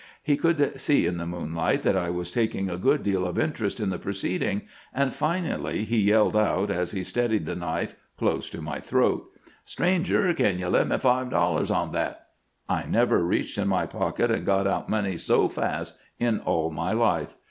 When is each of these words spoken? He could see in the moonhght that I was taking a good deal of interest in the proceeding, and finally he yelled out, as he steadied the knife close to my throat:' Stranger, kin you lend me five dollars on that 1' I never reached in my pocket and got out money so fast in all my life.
He 0.23 0.35
could 0.35 0.81
see 0.81 1.05
in 1.05 1.17
the 1.17 1.25
moonhght 1.25 1.83
that 1.83 1.95
I 1.95 2.09
was 2.09 2.31
taking 2.31 2.71
a 2.71 2.77
good 2.77 3.03
deal 3.03 3.23
of 3.23 3.37
interest 3.37 3.79
in 3.79 3.91
the 3.91 3.99
proceeding, 3.99 4.63
and 4.95 5.13
finally 5.13 5.83
he 5.83 5.99
yelled 5.99 6.35
out, 6.35 6.71
as 6.71 6.89
he 6.89 7.03
steadied 7.03 7.45
the 7.45 7.55
knife 7.55 7.93
close 8.17 8.49
to 8.49 8.63
my 8.63 8.79
throat:' 8.79 9.29
Stranger, 9.63 10.33
kin 10.33 10.57
you 10.57 10.69
lend 10.69 10.89
me 10.89 10.97
five 10.97 11.29
dollars 11.29 11.69
on 11.69 11.91
that 11.91 12.29
1' 12.65 12.79
I 12.79 12.85
never 12.87 13.23
reached 13.23 13.59
in 13.59 13.67
my 13.67 13.85
pocket 13.85 14.31
and 14.31 14.43
got 14.43 14.65
out 14.65 14.89
money 14.89 15.17
so 15.17 15.47
fast 15.47 15.93
in 16.17 16.39
all 16.39 16.71
my 16.71 16.93
life. 16.93 17.35